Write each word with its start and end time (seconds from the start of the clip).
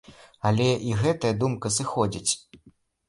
Але 0.49 0.69
і 0.87 0.95
гэтая 1.01 1.31
думка 1.43 1.73
сыходзіць. 1.79 2.31